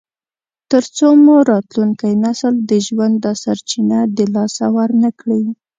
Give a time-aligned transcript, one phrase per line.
[0.71, 5.41] تر څو مو راتلونکی نسل د ژوند دا سرچینه د لاسه ورنکړي.